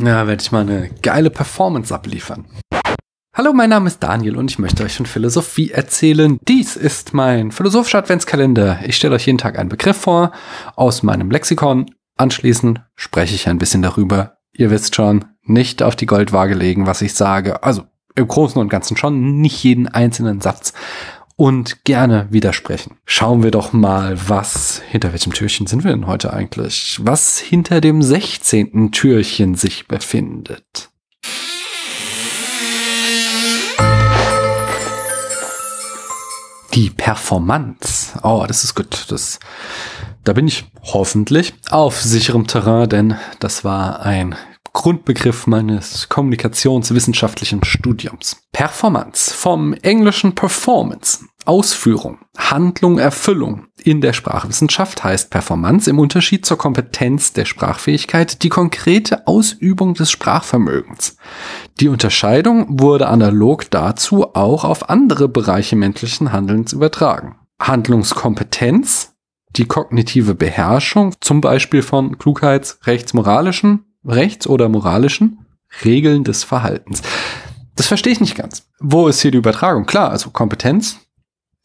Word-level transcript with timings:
Ja, 0.00 0.28
werde 0.28 0.40
ich 0.40 0.52
mal 0.52 0.60
eine 0.60 0.90
geile 1.02 1.28
Performance 1.28 1.92
abliefern. 1.92 2.44
Hallo, 3.34 3.52
mein 3.52 3.70
Name 3.70 3.88
ist 3.88 4.00
Daniel 4.00 4.36
und 4.36 4.50
ich 4.50 4.58
möchte 4.58 4.84
euch 4.84 4.96
von 4.96 5.06
Philosophie 5.06 5.70
erzählen. 5.70 6.38
Dies 6.46 6.76
ist 6.76 7.14
mein 7.14 7.50
philosophischer 7.50 7.98
Adventskalender. 7.98 8.78
Ich 8.84 8.96
stelle 8.96 9.16
euch 9.16 9.26
jeden 9.26 9.38
Tag 9.38 9.58
einen 9.58 9.68
Begriff 9.68 9.96
vor 9.96 10.32
aus 10.76 11.02
meinem 11.02 11.30
Lexikon. 11.30 11.86
Anschließend 12.16 12.80
spreche 12.94 13.34
ich 13.34 13.48
ein 13.48 13.58
bisschen 13.58 13.82
darüber. 13.82 14.38
Ihr 14.52 14.70
wisst 14.70 14.94
schon, 14.94 15.24
nicht 15.42 15.82
auf 15.82 15.96
die 15.96 16.06
Goldwaage 16.06 16.54
legen, 16.54 16.86
was 16.86 17.02
ich 17.02 17.14
sage. 17.14 17.62
Also 17.64 17.82
im 18.14 18.28
Großen 18.28 18.60
und 18.60 18.68
Ganzen 18.68 18.96
schon, 18.96 19.40
nicht 19.40 19.62
jeden 19.64 19.88
einzelnen 19.88 20.40
Satz 20.40 20.74
und 21.38 21.84
gerne 21.84 22.26
widersprechen. 22.30 22.96
Schauen 23.06 23.44
wir 23.44 23.52
doch 23.52 23.72
mal, 23.72 24.18
was, 24.28 24.82
hinter 24.88 25.12
welchem 25.12 25.32
Türchen 25.32 25.68
sind 25.68 25.84
wir 25.84 25.92
denn 25.92 26.08
heute 26.08 26.32
eigentlich? 26.32 26.98
Was 27.00 27.38
hinter 27.38 27.80
dem 27.80 28.02
16. 28.02 28.90
Türchen 28.90 29.54
sich 29.54 29.86
befindet. 29.86 30.90
Die 36.74 36.90
Performance. 36.90 38.18
Oh, 38.24 38.44
das 38.46 38.64
ist 38.64 38.74
gut. 38.74 39.06
Das, 39.08 39.38
da 40.24 40.32
bin 40.32 40.48
ich 40.48 40.64
hoffentlich 40.82 41.54
auf 41.70 42.00
sicherem 42.02 42.48
Terrain, 42.48 42.88
denn 42.88 43.16
das 43.38 43.62
war 43.62 44.00
ein 44.02 44.34
Grundbegriff 44.78 45.48
meines 45.48 46.08
kommunikationswissenschaftlichen 46.08 47.64
Studiums. 47.64 48.36
Performance 48.52 49.34
vom 49.34 49.74
englischen 49.74 50.36
Performance, 50.36 51.24
Ausführung, 51.44 52.18
Handlung, 52.36 52.98
Erfüllung. 52.98 53.66
In 53.82 54.00
der 54.00 54.12
Sprachwissenschaft 54.12 55.02
heißt 55.02 55.30
Performance 55.30 55.90
im 55.90 55.98
Unterschied 55.98 56.46
zur 56.46 56.58
Kompetenz 56.58 57.32
der 57.32 57.44
Sprachfähigkeit 57.44 58.44
die 58.44 58.50
konkrete 58.50 59.26
Ausübung 59.26 59.94
des 59.94 60.12
Sprachvermögens. 60.12 61.16
Die 61.80 61.88
Unterscheidung 61.88 62.78
wurde 62.78 63.08
analog 63.08 63.68
dazu 63.72 64.32
auch 64.36 64.62
auf 64.62 64.88
andere 64.90 65.28
Bereiche 65.28 65.74
menschlichen 65.74 66.30
Handelns 66.30 66.72
übertragen. 66.72 67.34
Handlungskompetenz, 67.60 69.16
die 69.56 69.64
kognitive 69.64 70.36
Beherrschung, 70.36 71.16
zum 71.20 71.40
Beispiel 71.40 71.82
von 71.82 72.16
klugheits-, 72.16 72.78
rechtsmoralischen 72.86 73.87
rechts- 74.04 74.46
oder 74.46 74.68
moralischen 74.68 75.46
Regeln 75.84 76.24
des 76.24 76.44
Verhaltens. 76.44 77.02
Das 77.76 77.86
verstehe 77.86 78.12
ich 78.12 78.20
nicht 78.20 78.36
ganz. 78.36 78.68
Wo 78.80 79.08
ist 79.08 79.20
hier 79.20 79.30
die 79.30 79.38
Übertragung? 79.38 79.86
Klar, 79.86 80.10
also 80.10 80.30
Kompetenz 80.30 80.98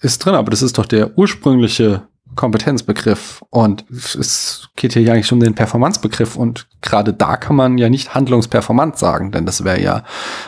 ist 0.00 0.18
drin, 0.18 0.34
aber 0.34 0.50
das 0.50 0.62
ist 0.62 0.78
doch 0.78 0.86
der 0.86 1.18
ursprüngliche 1.18 2.08
Kompetenzbegriff 2.34 3.42
und 3.50 3.84
es 3.90 4.68
geht 4.76 4.92
hier 4.92 5.02
ja 5.02 5.12
eigentlich 5.12 5.32
um 5.32 5.40
den 5.40 5.54
Performanzbegriff 5.54 6.36
und 6.36 6.68
gerade 6.82 7.12
da 7.12 7.36
kann 7.36 7.56
man 7.56 7.78
ja 7.78 7.88
nicht 7.88 8.14
Handlungsperformance 8.14 9.00
sagen, 9.00 9.32
denn 9.32 9.44
das 9.44 9.64
wäre 9.64 9.82
ja 9.82 10.04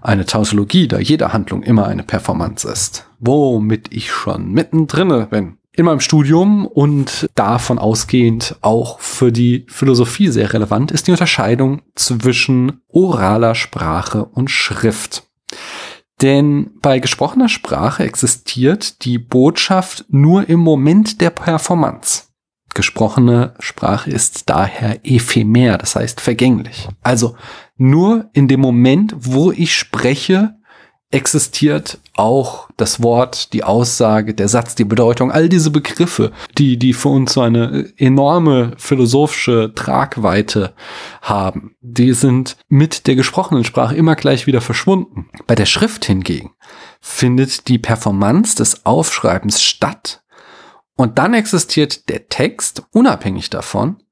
eine 0.00 0.26
Tautologie, 0.26 0.86
da 0.86 0.98
jede 0.98 1.32
Handlung 1.32 1.62
immer 1.62 1.86
eine 1.86 2.02
Performance 2.02 2.68
ist. 2.68 3.06
Womit 3.18 3.92
ich 3.92 4.12
schon 4.12 4.52
mittendrin 4.52 5.26
bin 5.28 5.58
in 5.74 5.86
meinem 5.86 6.00
Studium 6.00 6.66
und 6.66 7.30
davon 7.34 7.78
ausgehend 7.78 8.56
auch 8.60 9.00
für 9.00 9.32
die 9.32 9.64
Philosophie 9.68 10.28
sehr 10.28 10.52
relevant 10.52 10.90
ist 10.90 11.06
die 11.06 11.12
Unterscheidung 11.12 11.82
zwischen 11.94 12.82
oraler 12.88 13.54
Sprache 13.54 14.24
und 14.24 14.50
Schrift. 14.50 15.24
Denn 16.20 16.70
bei 16.82 16.98
gesprochener 16.98 17.48
Sprache 17.48 18.04
existiert 18.04 19.04
die 19.04 19.18
Botschaft 19.18 20.04
nur 20.08 20.48
im 20.48 20.60
Moment 20.60 21.20
der 21.20 21.30
Performance. 21.30 22.24
Gesprochene 22.74 23.54
Sprache 23.58 24.10
ist 24.10 24.48
daher 24.48 25.00
ephemer, 25.04 25.78
das 25.78 25.96
heißt 25.96 26.20
vergänglich. 26.20 26.88
Also 27.02 27.36
nur 27.76 28.30
in 28.34 28.46
dem 28.46 28.60
Moment, 28.60 29.14
wo 29.16 29.52
ich 29.52 29.74
spreche, 29.74 30.54
existiert 31.10 31.98
auch 32.14 32.68
das 32.76 33.02
Wort, 33.02 33.52
die 33.52 33.64
Aussage, 33.64 34.34
der 34.34 34.48
Satz, 34.48 34.74
die 34.74 34.84
Bedeutung, 34.84 35.32
all 35.32 35.48
diese 35.48 35.70
Begriffe, 35.70 36.32
die, 36.58 36.78
die 36.78 36.92
für 36.92 37.08
uns 37.08 37.32
so 37.32 37.40
eine 37.40 37.92
enorme 37.96 38.72
philosophische 38.76 39.72
Tragweite 39.74 40.74
haben, 41.22 41.74
die 41.80 42.12
sind 42.12 42.56
mit 42.68 43.06
der 43.06 43.16
gesprochenen 43.16 43.64
Sprache 43.64 43.96
immer 43.96 44.14
gleich 44.14 44.46
wieder 44.46 44.60
verschwunden. 44.60 45.28
Bei 45.46 45.54
der 45.54 45.66
Schrift 45.66 46.04
hingegen 46.04 46.50
findet 47.00 47.68
die 47.68 47.78
Performance 47.78 48.56
des 48.56 48.84
Aufschreibens 48.84 49.62
statt 49.62 50.22
und 50.96 51.18
dann 51.18 51.34
existiert 51.34 52.08
der 52.08 52.28
Text 52.28 52.82
unabhängig 52.92 53.50
davon 53.50 54.02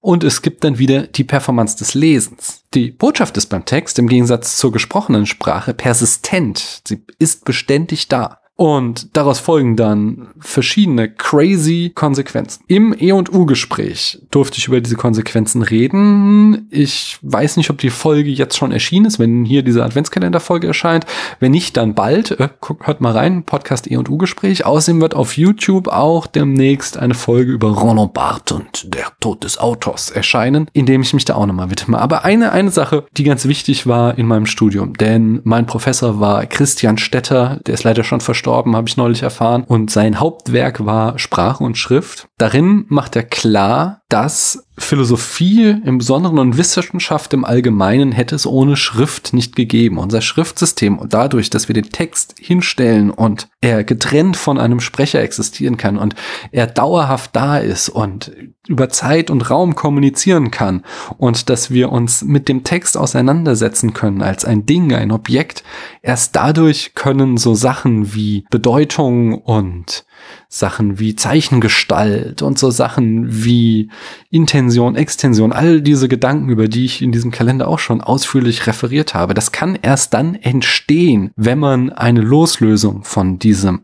und 0.00 0.24
es 0.24 0.42
gibt 0.42 0.64
dann 0.64 0.78
wieder 0.78 1.06
die 1.06 1.24
Performance 1.24 1.76
des 1.76 1.94
Lesens. 1.94 2.64
Die 2.74 2.90
Botschaft 2.90 3.36
ist 3.36 3.46
beim 3.46 3.64
Text 3.64 3.98
im 3.98 4.08
Gegensatz 4.08 4.56
zur 4.56 4.72
gesprochenen 4.72 5.26
Sprache 5.26 5.74
persistent. 5.74 6.82
Sie 6.86 7.04
ist 7.18 7.44
beständig 7.44 8.08
da. 8.08 8.40
Und 8.60 9.16
daraus 9.16 9.38
folgen 9.38 9.74
dann 9.74 10.28
verschiedene 10.38 11.08
crazy 11.08 11.92
Konsequenzen. 11.94 12.62
Im 12.66 12.94
E 12.98 13.10
und 13.12 13.32
U-Gespräch 13.32 14.20
durfte 14.30 14.58
ich 14.58 14.68
über 14.68 14.82
diese 14.82 14.96
Konsequenzen 14.96 15.62
reden. 15.62 16.68
Ich 16.70 17.16
weiß 17.22 17.56
nicht, 17.56 17.70
ob 17.70 17.78
die 17.78 17.88
Folge 17.88 18.28
jetzt 18.28 18.58
schon 18.58 18.70
erschienen 18.70 19.06
ist, 19.06 19.18
wenn 19.18 19.46
hier 19.46 19.62
diese 19.62 19.82
Adventskalender-Folge 19.82 20.66
erscheint. 20.66 21.06
Wenn 21.38 21.52
nicht, 21.52 21.78
dann 21.78 21.94
bald. 21.94 22.32
Äh, 22.32 22.50
hört 22.82 23.00
mal 23.00 23.12
rein, 23.12 23.44
Podcast 23.44 23.90
E 23.90 23.96
und 23.96 24.10
U-Gespräch. 24.10 24.66
Außerdem 24.66 25.00
wird 25.00 25.14
auf 25.14 25.38
YouTube 25.38 25.88
auch 25.88 26.26
demnächst 26.26 26.98
eine 26.98 27.14
Folge 27.14 27.52
über 27.52 27.70
Roland 27.70 28.12
Barthes 28.12 28.58
und 28.58 28.94
der 28.94 29.06
Tod 29.20 29.42
des 29.42 29.56
Autors 29.56 30.10
erscheinen, 30.10 30.68
in 30.74 30.84
dem 30.84 31.00
ich 31.00 31.14
mich 31.14 31.24
da 31.24 31.36
auch 31.36 31.46
nochmal 31.46 31.70
widme. 31.70 31.98
Aber 31.98 32.26
eine, 32.26 32.52
eine 32.52 32.70
Sache, 32.70 33.06
die 33.16 33.24
ganz 33.24 33.46
wichtig 33.46 33.86
war 33.86 34.18
in 34.18 34.26
meinem 34.26 34.44
Studium, 34.44 34.92
denn 34.98 35.40
mein 35.44 35.64
Professor 35.64 36.20
war 36.20 36.44
Christian 36.44 36.98
Stetter, 36.98 37.58
der 37.64 37.72
ist 37.72 37.84
leider 37.84 38.04
schon 38.04 38.20
verstorben 38.20 38.49
verstorben, 38.50 38.74
habe 38.76 38.88
ich 38.88 38.96
neulich 38.96 39.22
erfahren. 39.22 39.64
Und 39.64 39.90
sein 39.90 40.18
Hauptwerk 40.18 40.84
war 40.84 41.18
Sprache 41.18 41.62
und 41.62 41.78
Schrift. 41.78 42.28
Darin 42.36 42.84
macht 42.88 43.14
er 43.16 43.22
klar, 43.22 44.00
dass 44.08 44.66
Philosophie 44.76 45.76
im 45.84 45.98
Besonderen 45.98 46.38
und 46.38 46.56
Wissenschaft 46.56 47.32
im 47.32 47.44
Allgemeinen 47.44 48.12
hätte 48.12 48.34
es 48.34 48.46
ohne 48.46 48.76
Schrift 48.76 49.32
nicht 49.32 49.54
gegeben. 49.54 49.98
Unser 49.98 50.20
Schriftsystem 50.20 50.98
und 50.98 51.12
dadurch, 51.12 51.50
dass 51.50 51.68
wir 51.68 51.74
den 51.74 51.90
Text 51.90 52.34
hinstellen 52.38 53.10
und 53.10 53.48
er 53.60 53.84
getrennt 53.84 54.36
von 54.36 54.58
einem 54.58 54.80
Sprecher 54.80 55.20
existieren 55.20 55.76
kann 55.76 55.96
und 55.96 56.14
er 56.50 56.66
dauerhaft 56.66 57.36
da 57.36 57.58
ist 57.58 57.88
und 57.88 58.32
über 58.66 58.88
Zeit 58.88 59.30
und 59.30 59.50
Raum 59.50 59.74
kommunizieren 59.74 60.50
kann 60.50 60.82
und 61.18 61.50
dass 61.50 61.70
wir 61.70 61.92
uns 61.92 62.22
mit 62.22 62.48
dem 62.48 62.64
Text 62.64 62.96
auseinandersetzen 62.96 63.92
können 63.92 64.22
als 64.22 64.44
ein 64.44 64.64
Ding, 64.64 64.94
ein 64.94 65.12
Objekt, 65.12 65.62
erst 66.02 66.34
dadurch 66.36 66.94
können 66.94 67.36
so 67.36 67.54
Sachen 67.54 68.14
wie 68.14 68.29
Bedeutung 68.50 69.34
und 69.34 70.04
Sachen 70.48 70.98
wie 70.98 71.16
Zeichengestalt 71.16 72.42
und 72.42 72.58
so 72.58 72.70
Sachen 72.70 73.44
wie 73.44 73.90
Intention, 74.30 74.96
Extension, 74.96 75.52
all 75.52 75.80
diese 75.80 76.08
Gedanken, 76.08 76.48
über 76.48 76.68
die 76.68 76.84
ich 76.84 77.02
in 77.02 77.12
diesem 77.12 77.30
Kalender 77.30 77.68
auch 77.68 77.78
schon 77.78 78.00
ausführlich 78.00 78.66
referiert 78.66 79.14
habe, 79.14 79.34
das 79.34 79.52
kann 79.52 79.78
erst 79.80 80.14
dann 80.14 80.34
entstehen, 80.34 81.32
wenn 81.36 81.58
man 81.58 81.90
eine 81.90 82.20
Loslösung 82.20 83.04
von 83.04 83.38
diesem 83.38 83.82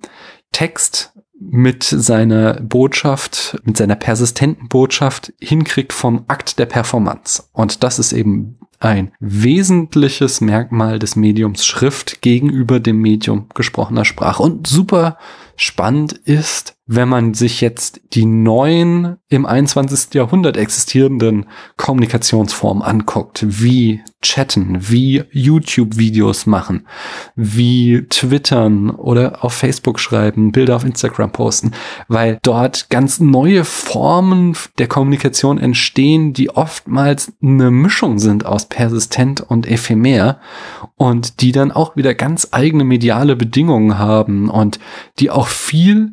Text 0.53 1.13
mit 1.39 1.83
seiner 1.83 2.55
Botschaft, 2.61 3.59
mit 3.65 3.77
seiner 3.77 3.97
persistenten 3.97 4.69
Botschaft 4.69 5.33
hinkriegt 5.41 5.93
vom 5.93 6.25
Akt 6.29 6.59
der 6.59 6.67
Performance. 6.67 7.45
Und 7.53 7.83
das 7.83 7.99
ist 7.99 8.13
eben 8.13 8.59
ein 8.79 9.13
wesentliches 9.21 10.41
Merkmal 10.41 10.99
des 10.99 11.17
Mediums 11.17 11.65
Schrift 11.65 12.21
gegenüber 12.23 12.81
dem 12.81 12.99
Medium 13.01 13.49
gesprochener 13.55 14.05
Sprache. 14.05 14.43
Und 14.43 14.67
super 14.67 15.19
spannend 15.57 16.13
ist, 16.13 16.76
wenn 16.87 17.09
man 17.09 17.35
sich 17.35 17.61
jetzt 17.61 18.01
die 18.13 18.27
neuen 18.27 19.17
im 19.29 19.45
21. 19.45 20.15
Jahrhundert 20.15 20.57
existierenden 20.57 21.47
Kommunikationsformen 21.77 22.83
anguckt, 22.83 23.45
wie 23.45 24.03
chatten, 24.23 24.79
wie 24.89 25.25
YouTube-Videos 25.33 26.47
machen, 26.47 26.87
wie 27.35 28.07
twittern 28.09 28.91
oder 28.91 29.45
auf 29.45 29.53
Facebook 29.53 29.99
schreiben, 29.99 30.53
Bilder 30.53 30.77
auf 30.77 30.85
Instagram 30.85 31.33
posten, 31.33 31.73
weil 32.07 32.39
dort 32.43 32.89
ganz 32.89 33.19
neue 33.19 33.65
Formen 33.65 34.57
der 34.79 34.87
Kommunikation 34.87 35.59
entstehen, 35.59 36.33
die 36.35 36.51
oftmals 36.51 37.33
eine 37.43 37.73
Mischung 37.73 38.21
sind 38.21 38.47
aus 38.47 38.67
persistent 38.67 39.41
und 39.41 39.69
ephemer 39.69 40.39
und 40.95 41.41
die 41.41 41.51
dann 41.51 41.73
auch 41.73 41.97
wieder 41.97 42.15
ganz 42.15 42.49
eigene 42.53 42.85
mediale 42.85 43.35
Bedingungen 43.35 43.99
haben 43.99 44.49
und 44.49 44.79
die 45.19 45.31
auch 45.31 45.49
viel 45.49 46.13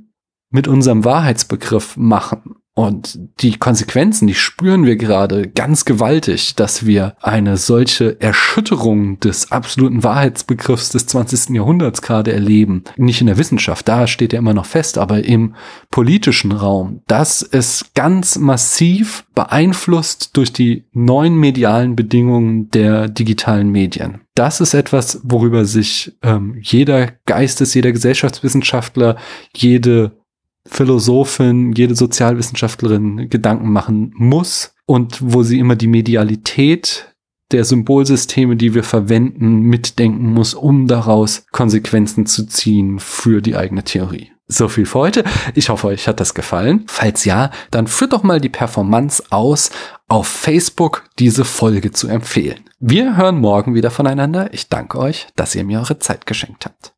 mit 0.54 0.68
unserem 0.68 1.04
Wahrheitsbegriff 1.04 1.98
machen. 1.98 2.56
Und 2.76 3.20
die 3.42 3.58
Konsequenzen, 3.58 4.28
die 4.28 4.34
spüren 4.34 4.86
wir 4.86 4.96
gerade 4.96 5.48
ganz 5.48 5.86
gewaltig, 5.86 6.56
dass 6.56 6.88
wir 6.88 7.16
eine 7.22 7.56
solche 7.58 8.20
Erschütterung 8.20 9.20
des 9.20 9.52
absoluten 9.52 10.04
Wahrheitsbegriffs 10.04 10.90
des 10.90 11.06
20. 11.06 11.56
Jahrhunderts 11.56 12.02
gerade 12.02 12.34
erleben. 12.34 12.84
Nicht 12.98 13.22
in 13.22 13.28
der 13.28 13.38
Wissenschaft, 13.38 13.88
da 13.88 14.08
steht 14.08 14.34
er 14.34 14.40
immer 14.40 14.56
noch 14.56 14.66
fest, 14.66 14.98
aber 14.98 15.24
im 15.24 15.54
politischen 15.92 16.52
Raum, 16.52 17.02
dass 17.06 17.44
es 17.44 17.92
ganz 17.94 18.40
massiv 18.40 19.26
beeinflusst 19.36 20.36
durch 20.36 20.52
die 20.52 20.86
neuen 20.94 21.36
medialen 21.36 21.96
Bedingungen 21.96 22.72
der 22.72 23.08
digitalen 23.08 23.70
Medien. 23.70 24.22
Das 24.34 24.62
ist 24.62 24.74
etwas, 24.74 25.22
worüber 25.24 25.66
sich 25.66 26.18
ähm, 26.24 26.58
jeder 26.60 27.12
Geistes, 27.28 27.76
jeder 27.76 27.92
Gesellschaftswissenschaftler, 27.92 29.18
jede 29.56 30.23
Philosophin, 30.68 31.74
jede 31.74 31.96
Sozialwissenschaftlerin 31.96 33.30
Gedanken 33.30 33.72
machen 33.72 34.14
muss 34.16 34.74
und 34.86 35.18
wo 35.22 35.44
sie 35.44 35.60
immer 35.60 35.76
die 35.76 35.88
Medialität 35.88 37.14
der 37.52 37.66
Symbolsysteme, 37.66 38.56
die 38.56 38.74
wir 38.74 38.84
verwenden, 38.84 39.62
mitdenken 39.62 40.34
muss, 40.34 40.54
um 40.54 40.88
daraus 40.88 41.46
Konsequenzen 41.52 42.26
zu 42.26 42.48
ziehen 42.48 43.00
für 43.00 43.42
die 43.42 43.56
eigene 43.56 43.84
Theorie. 43.84 44.32
So 44.48 44.68
viel 44.68 44.86
für 44.86 45.00
heute. 45.00 45.24
Ich 45.56 45.70
hoffe, 45.70 45.88
euch 45.88 46.08
hat 46.08 46.20
das 46.20 46.34
gefallen. 46.34 46.84
Falls 46.88 47.26
ja, 47.26 47.50
dann 47.72 47.88
führt 47.88 48.14
doch 48.14 48.24
mal 48.24 48.42
die 48.42 48.50
Performance 48.50 49.24
aus, 49.30 49.72
auf 50.08 50.28
Facebook 50.28 51.06
diese 51.18 51.46
Folge 51.46 51.92
zu 51.92 52.08
empfehlen. 52.08 52.60
Wir 52.80 53.16
hören 53.16 53.40
morgen 53.40 53.74
wieder 53.74 53.90
voneinander. 53.90 54.54
Ich 54.54 54.68
danke 54.68 55.00
euch, 55.00 55.28
dass 55.36 55.56
ihr 55.56 55.64
mir 55.64 55.80
eure 55.80 56.00
Zeit 56.00 56.26
geschenkt 56.26 56.66
habt. 56.66 56.94